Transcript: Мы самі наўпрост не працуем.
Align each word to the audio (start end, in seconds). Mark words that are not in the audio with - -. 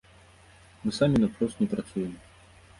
Мы 0.85 0.95
самі 1.01 1.21
наўпрост 1.25 1.55
не 1.63 1.71
працуем. 1.77 2.19